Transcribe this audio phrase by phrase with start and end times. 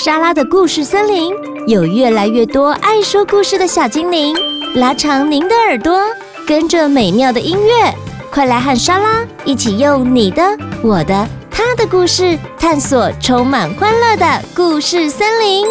[0.00, 1.30] 莎拉的故事森林
[1.66, 4.34] 有越来越多爱说故事的小精灵，
[4.76, 6.00] 拉长您的耳朵，
[6.46, 7.94] 跟着美妙的音乐，
[8.32, 10.42] 快来和莎拉一起用你的、
[10.82, 15.66] 我的、他的故事，探索充满欢乐的故事森林。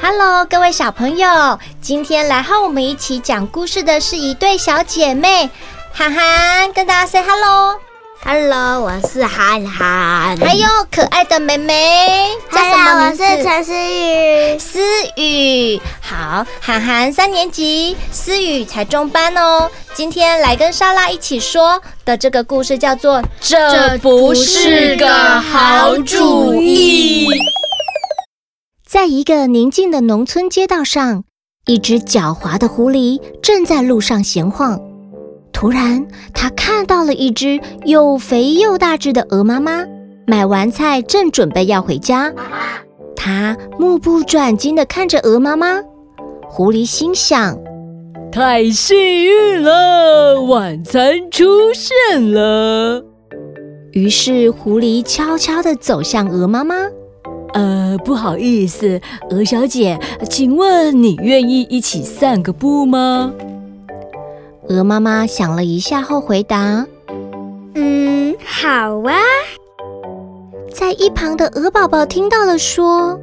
[0.00, 5.50] Hello，各位小朋友，今天来和我们一起讲故事的是一对小姐妹，
[5.92, 7.80] 涵涵，跟大家 say hello。
[8.26, 10.34] Hello，我是涵涵。
[10.38, 13.22] 还有可爱的妹妹，叫什么名字？
[13.22, 14.58] 我是陈思雨。
[14.58, 14.80] 思
[15.16, 19.70] 雨，好，涵涵三年级，思雨才中班哦。
[19.92, 25.06] 今天来跟莎拉一起说的这个故事叫做《这不是个
[25.42, 27.26] 好主意》。
[28.88, 31.24] 在一个宁静的农村街道上，
[31.66, 34.80] 一只狡猾的狐狸正在路上闲晃。
[35.64, 39.82] 突然，他看到了一只又肥又大只的鹅妈妈，
[40.26, 42.30] 买完菜正准备要回家。
[43.16, 45.80] 他目不转睛地看着鹅妈妈。
[46.42, 47.58] 狐狸心想：
[48.30, 53.02] 太幸运了，晚餐出现了。
[53.92, 56.74] 于是，狐狸悄悄地走向鹅妈妈。
[57.54, 59.98] 呃，不好意思，鹅小姐，
[60.28, 63.32] 请问你愿意一起散个步吗？
[64.68, 66.86] 鹅妈妈想了一下后回答
[67.74, 68.68] ：“嗯，好
[69.00, 69.14] 啊。”
[70.74, 73.20] 在一旁的鹅宝宝听到了，说：“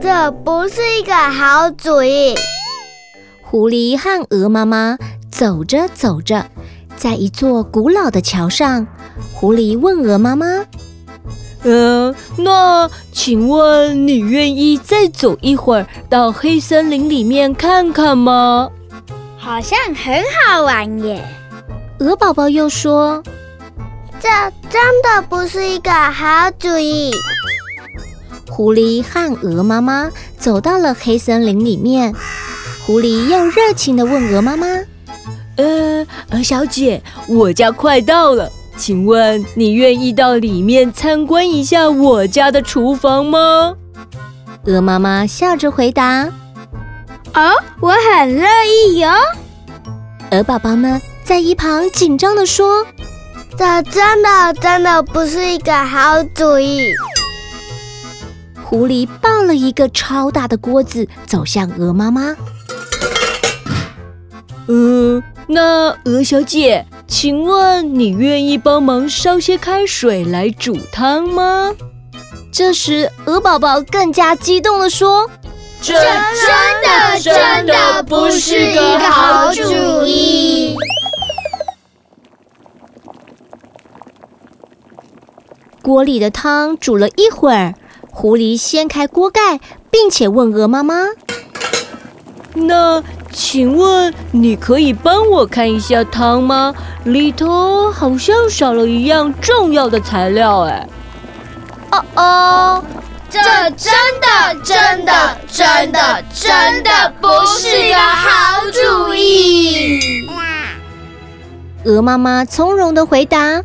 [0.00, 2.34] 这不是一个好主意。”
[3.42, 4.96] 狐狸和鹅妈妈
[5.30, 6.46] 走着走着，
[6.96, 8.86] 在一座古老的桥上，
[9.34, 10.64] 狐狸问鹅妈妈
[11.64, 18.70] ：“嗯、呃，那请问你愿意再走一会儿，到黑森林里面看看吗？”
[19.46, 21.24] 好像很好玩耶！
[22.00, 23.22] 鹅宝宝又说
[24.18, 24.28] ：“这
[24.68, 27.12] 真的不是一个好主意。”
[28.50, 32.12] 狐狸和鹅妈妈走到了黑森林里面，
[32.84, 34.66] 狐狸又热情地问鹅妈妈
[35.58, 43.76] ：“呃，鹅小姐，我家快到了，请问你愿意到里面参观一下我家的厨房吗？”
[44.66, 46.28] 鹅妈妈笑着回答。
[47.36, 49.10] 哦，我很乐意哟。
[50.30, 52.82] 鹅宝宝们在一旁紧张地说
[53.58, 56.94] ：“这真的真的不是一个好主意。”
[58.64, 62.34] 狐狸抱了一个超大的锅子走向鹅妈妈。
[64.68, 71.70] 嗯，那鹅小姐，请问你愿意帮忙烧些开水来煮汤吗？
[72.50, 75.30] 这时，鹅宝宝更加激动地说。
[75.86, 76.02] 这真
[76.82, 80.74] 的真的不是一个好主意。
[85.80, 87.74] 锅里的汤煮了一会儿，
[88.10, 91.04] 狐狸掀开锅盖，并且问鹅妈妈
[92.52, 96.74] ：“那请问你可以帮我看一下汤吗？
[97.04, 100.88] 里头好像少了一样重要的材料。”哎，
[101.92, 102.84] 哦哦。
[103.28, 110.28] 这真的、真的、真的、真的不是个好主意。
[111.84, 113.62] 鹅妈妈从容的回答：“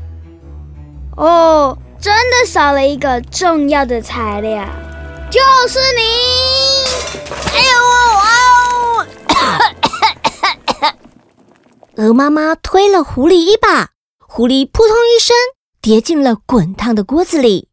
[1.17, 4.63] 哦，真的少了一个重要的材料，
[5.29, 6.01] 就是你。”
[7.53, 7.59] 哎
[11.97, 13.89] 呦， 鹅妈妈推了狐狸一把，
[14.19, 15.35] 狐狸扑通一声
[15.81, 17.70] 跌进了滚烫的锅子里。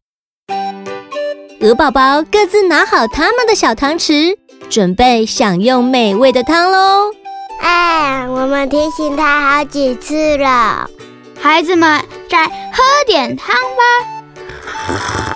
[1.61, 4.37] 鹅宝宝各自拿好他们的小汤匙，
[4.69, 7.11] 准备享用美味的汤喽。
[7.59, 10.89] 哎，我们提醒他好几次了，
[11.37, 15.35] 孩子们再喝点汤吧。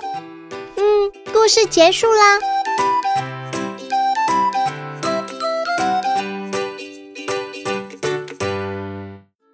[0.76, 0.82] 嗯，
[1.30, 2.38] 故事结束啦。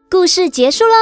[0.08, 0.94] 故事结束喽。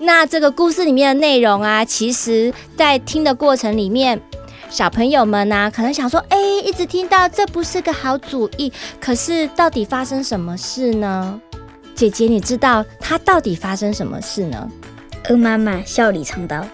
[0.00, 4.22] 那这个故事里面的内容啊，其实在听的过程里面。
[4.70, 8.72] 小朋友们呢、啊，可能想说，哎，一直听到这不是个好主意。
[9.00, 11.40] 可是到底发生什么事呢？
[11.94, 14.68] 姐姐，你知道它到底发生什么事呢？
[15.28, 16.64] 鹅妈妈笑里藏刀。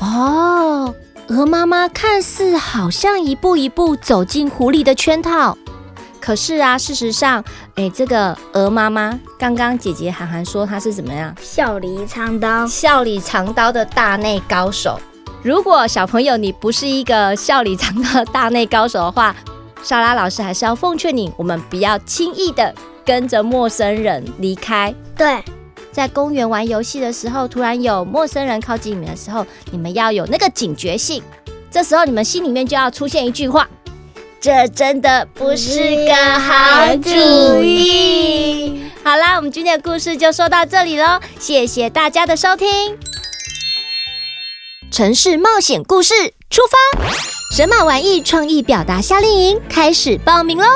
[0.00, 0.94] 哦，
[1.28, 5.56] 鹅妈妈看似好像一步一步走进狐狸的圈套，
[6.20, 7.44] 可是啊，事实上，
[7.74, 11.34] 哎，这个鹅妈妈刚刚姐姐涵涵说她是怎么样？
[11.40, 14.98] 笑里藏刀，笑里藏刀的大内高手。
[15.42, 19.34] 如果小朋友你不是一个笑里藏刀的大内高手的话，
[19.82, 22.72] 莎拉老师还是要奉劝你，我们不要轻易的
[23.04, 24.94] 跟着陌生人离开。
[25.16, 25.42] 对，
[25.90, 31.20] 在公园玩游戏的时候，突然有陌生人靠近你们的时候，你们要有那个警觉性。
[31.72, 33.68] 这时候你们心里面就要出现一句话：
[34.40, 37.10] 这真的不是个好主
[37.64, 38.84] 意。
[39.02, 42.96] 好啦，我们今天的故事就说到这里喽，谢谢大家的收听。
[44.92, 46.12] 城市冒险故事
[46.50, 47.02] 出发，
[47.56, 50.66] 神马玩意创意表达夏令营开始报名喽！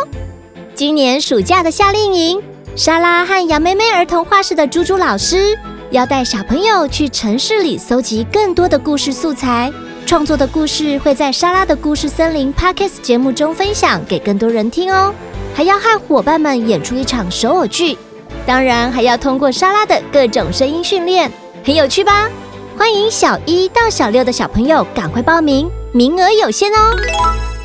[0.74, 2.42] 今年暑假的夏令营，
[2.74, 5.54] 莎拉和杨妹妹儿童画室的猪猪老师
[5.90, 9.70] 要带小朋友去城市里搜集更多的故事素材，
[10.06, 15.12] 创作的故事会在莎拉的故事森林 Podcast 节目中分享给更多人听哦，
[15.54, 17.98] 还要和伙伴们演出一场手偶剧，
[18.46, 21.30] 当然还要通过莎拉的各种声音训练，
[21.62, 22.30] 很有趣吧？
[22.78, 26.94] 欢迎小一到小六的小朋友赶快报名，名额有限哦。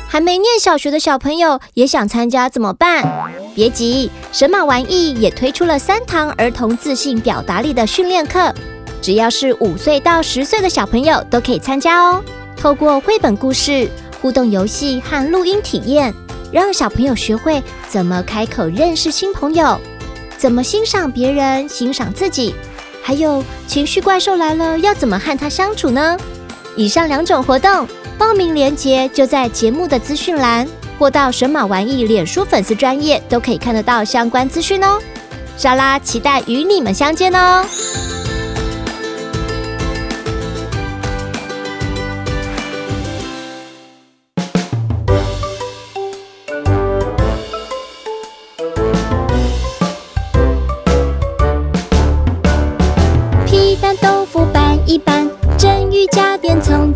[0.08, 3.30] 还没念小学的小朋友也想参加怎么办？
[3.54, 8.52] 别急，神马玩意也推出了三堂儿童自信表达力的训练课，
[9.02, 12.24] 只要是五岁到十岁的小朋友都可以参加哦。
[12.56, 13.88] 透过绘本故事、
[14.20, 16.12] 互动游戏和录音体验，
[16.50, 19.78] 让小朋友学会怎么开口认识新朋友，
[20.38, 22.54] 怎么欣赏别人、欣赏自己。
[23.02, 26.16] 还有情绪怪兽来了，要怎么和它相处呢？
[26.76, 30.66] 以上两种活动报名链接就在节目的资讯栏，
[30.98, 34.98] 或到神马玩意脸书粉丝专页都可以看得到相关资讯哦。
[35.58, 37.66] 莎拉期待与你们相见哦。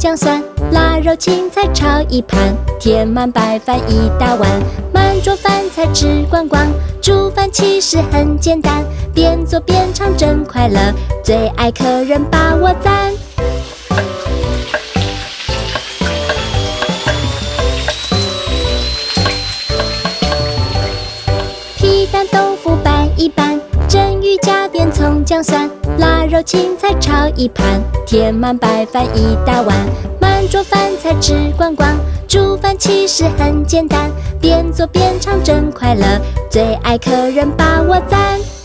[0.06, 4.48] 姜蒜、腊肉、青菜炒一盘，填满白饭一大碗，
[4.94, 6.64] 满桌饭菜吃光光。
[7.02, 10.78] 煮饭其实很简单，边做边唱真快乐，
[11.24, 13.12] 最爱客人把我赞。
[21.76, 25.68] 皮蛋豆腐拌一拌，蒸鱼加点葱姜蒜。
[25.98, 29.76] 腊肉青菜炒一盘，填满白饭一大碗，
[30.20, 31.88] 满桌饭菜吃光光。
[32.28, 34.10] 煮饭其实很简单，
[34.40, 36.04] 边做边唱真快乐，
[36.50, 38.55] 最爱客人把我赞。